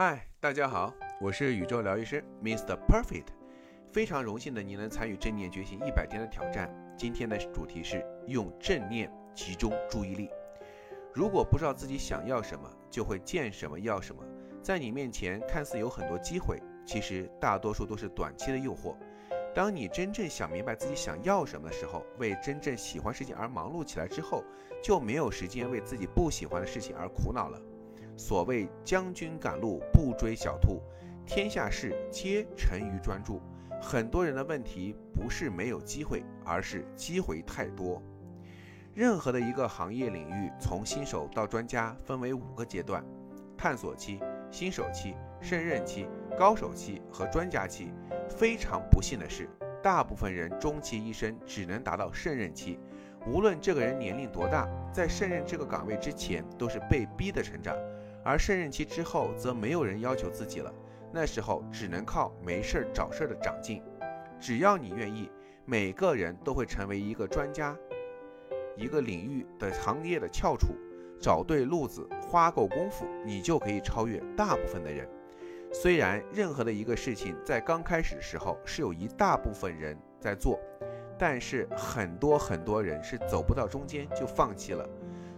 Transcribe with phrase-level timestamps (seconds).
[0.00, 2.78] 嗨，大家好，我是宇宙疗愈师 Mr.
[2.86, 3.26] Perfect，
[3.92, 6.72] 非常荣幸的你能参与正念觉醒一百天的挑战。
[6.96, 10.30] 今天的主题是用正念集中注意力。
[11.12, 14.22] 如果不知道自己想要什么，就会见什么要什么。
[14.62, 18.94] 在你面前看似有很多机会，其实大多数都是短期的诱惑。
[19.52, 24.44] 当你真正想明白自己想要什么的时候，为真正喜欢事情而忙碌起来之后，
[24.80, 27.60] 就没有时间为自己不喜欢的事情而苦恼了。
[28.18, 30.82] 所谓将军赶路不追小兔，
[31.24, 33.40] 天下事皆成于专注。
[33.80, 38.02] 很多人的问题不是没有机会，而是机会太多。
[38.92, 43.04] 任何的一个行业领域，从新手到专家，分为五个阶段：
[43.56, 44.18] 探索期、
[44.50, 47.92] 新手期、胜任期、高手期和专家期。
[48.28, 49.48] 非常不幸的是，
[49.80, 52.80] 大部分人终其一生只能达到胜任期。
[53.28, 57.76] 无论这个人年龄多大，在胜任这个岗位之前，都是被逼的成长。
[58.24, 60.72] 而胜任期之后，则没有人要求自己了，
[61.12, 63.82] 那时候只能靠没事儿找事儿的长进。
[64.40, 65.30] 只要你愿意，
[65.64, 67.76] 每个人都会成为一个专家，
[68.76, 70.68] 一个领域的行业的翘楚。
[71.20, 75.08] 找对路子，花够功夫，你就可以超越大部分的人。
[75.72, 80.60] 虽然任何的一个事情在刚开始的时候是有一大部分人在做，
[81.18, 84.88] 但是很多很多人是走不到中间就放弃了，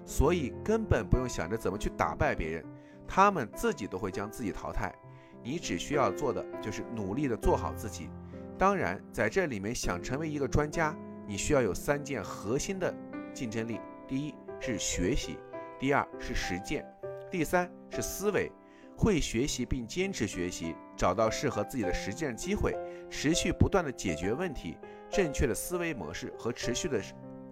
[0.05, 2.65] 所以根本不用想着怎么去打败别人。
[3.07, 4.95] 他们自己都会将自己淘汰，
[5.43, 8.09] 你只需要做的就是努力的做好自己。
[8.57, 12.95] 当然，在这里面想成为一个专家，你需要有三件核心的
[13.35, 15.39] 竞争力：第一是学习，
[15.79, 16.87] 第二是实践，
[17.31, 18.51] 第三是思维。
[18.97, 22.77] 会学习并坚持学习，找到适合自己的实践机会，
[23.09, 24.77] 持续不断的解决问题，
[25.11, 27.01] 正确的思维模式和持续的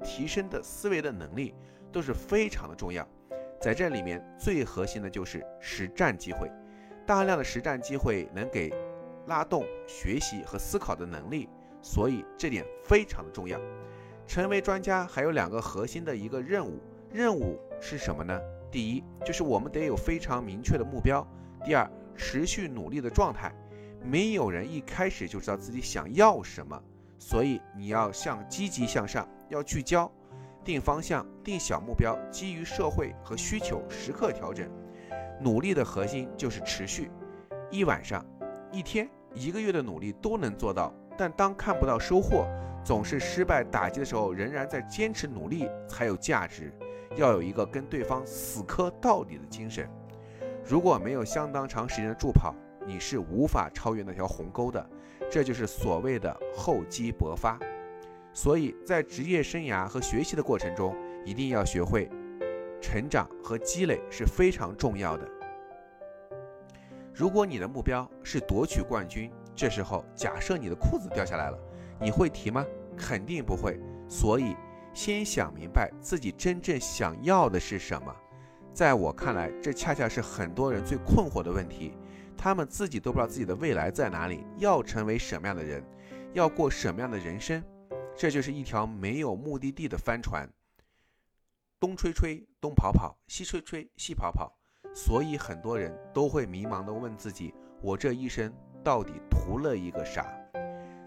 [0.05, 1.55] 提升的思维的能力
[1.99, 3.05] 都是非常的重要。
[3.61, 6.49] 在这里面最核心的就是实战机会，
[7.05, 8.73] 大量的实战机会能给
[9.27, 11.49] 拉动学习和思考的能力，
[11.83, 13.61] 所以这点非常的重要。
[14.28, 16.78] 成为专家还有两个核心的一个任务，
[17.11, 18.41] 任务是什么呢？
[18.71, 21.27] 第一就是我们得有非常明确的目标，
[21.65, 23.53] 第二持续努力的状态。
[24.05, 26.81] 没有人一开始就知道自己想要什么，
[27.19, 30.09] 所以你要向积极向上，要聚焦。
[30.69, 34.71] 定方向，定小目标，基于社会和需求时刻调整。
[35.41, 37.11] 努力的核心就是持续。
[37.71, 38.23] 一晚上、
[38.71, 42.47] 一天、一个月的努力都能做到，但当看不到收获，
[42.84, 46.71] 总是失败打击的时候，仍然在坚持努力才有价值。
[47.17, 49.89] 要有一个跟对方死磕到底的精神。
[50.62, 52.55] 如果没有相当长时间的助跑，
[52.87, 54.87] 你是无法超越那条鸿沟的。
[55.31, 57.59] 这就是所谓的厚积薄发。
[58.38, 62.09] 所以在职业生涯和学习的过程中，一定要学会
[62.81, 65.28] 成长和积累是非常重要的。
[67.12, 71.59] 如果你的目标是夺取冠军，这时候假设你的裤子掉下来了，
[72.00, 72.65] 你会提吗？
[72.97, 73.77] 肯定不会。
[74.09, 74.54] 所以
[74.94, 78.15] 先想明白自己真正想要的是什么。
[78.72, 81.93] 在我看来，这恰恰是很多人最困惑的问题。
[82.37, 85.82] 他们自己都不知道自己的未来在哪里，要成为什么样的人，
[86.34, 87.60] 要过什么样的人生。
[88.19, 90.53] 这就是一条没有目的地的帆船，
[91.79, 94.53] 东吹吹，东跑跑，西吹吹，西跑跑。
[94.93, 98.53] 所以很多人都会迷茫地问自己：我这一生
[98.83, 100.27] 到底图了一个啥？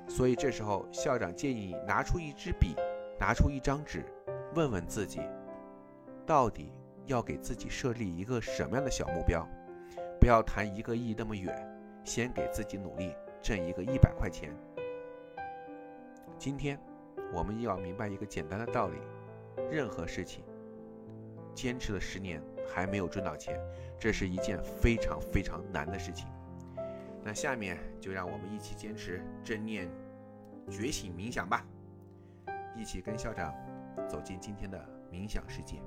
[0.07, 2.75] 所以这时候，校长建议拿出一支笔，
[3.19, 4.05] 拿出一张纸，
[4.55, 5.19] 问问自己，
[6.25, 6.71] 到底
[7.07, 9.45] 要给自己设立一个什么样的小目标？
[10.17, 11.53] 不要谈一个亿那么远，
[12.05, 14.49] 先给自己努力挣一个一百块钱。
[16.39, 16.79] 今天。
[17.33, 18.97] 我们要明白一个简单的道理：
[19.71, 20.43] 任何事情
[21.53, 23.59] 坚持了十年还没有赚到钱，
[23.99, 26.27] 这是一件非常非常难的事情。
[27.23, 29.89] 那下面就让我们一起坚持正念
[30.69, 31.65] 觉醒冥想吧，
[32.75, 33.53] 一起跟校长
[34.09, 35.81] 走进今天的冥想世界。